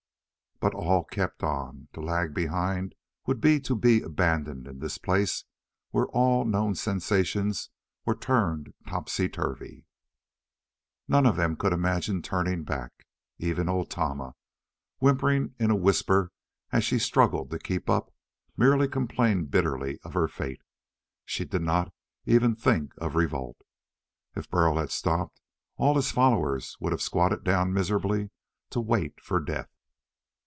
But 0.61 0.75
all 0.75 1.03
kept 1.05 1.41
on. 1.41 1.87
To 1.93 2.01
lag 2.01 2.35
behind 2.35 2.93
would 3.25 3.41
be 3.41 3.59
to 3.61 3.75
be 3.75 4.03
abandoned 4.03 4.67
in 4.67 4.77
this 4.77 4.99
place 4.99 5.43
where 5.89 6.05
all 6.09 6.45
known 6.45 6.75
sensations 6.75 7.71
were 8.05 8.13
turned 8.13 8.71
topsy 8.87 9.27
turvy. 9.27 9.87
None 11.07 11.25
of 11.25 11.35
them 11.35 11.55
could 11.55 11.73
imagine 11.73 12.21
turning 12.21 12.63
back. 12.63 13.07
Even 13.39 13.67
old 13.67 13.89
Tama, 13.89 14.35
whimpering 14.99 15.55
in 15.57 15.71
a 15.71 15.75
whisper 15.75 16.31
as 16.71 16.83
she 16.83 16.99
struggled 16.99 17.49
to 17.49 17.57
keep 17.57 17.89
up, 17.89 18.13
merely 18.55 18.87
complained 18.87 19.49
bitterly 19.49 19.97
of 20.03 20.13
her 20.13 20.27
fate. 20.27 20.61
She 21.25 21.43
did 21.43 21.63
not 21.63 21.91
even 22.27 22.55
think 22.55 22.93
of 22.99 23.15
revolt. 23.15 23.57
If 24.35 24.47
Burl 24.47 24.77
had 24.77 24.91
stopped, 24.91 25.41
all 25.77 25.95
his 25.95 26.11
followers 26.11 26.77
would 26.79 26.91
have 26.91 27.01
squatted 27.01 27.43
down 27.43 27.73
miserably 27.73 28.29
to 28.69 28.79
wait 28.79 29.19
for 29.19 29.39
death. 29.39 29.67